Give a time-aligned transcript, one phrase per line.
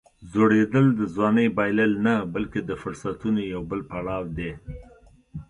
[0.31, 4.51] زوړېدل د ځوانۍ بایلل نه، بلکې د فرصتونو یو بل پړاو دی.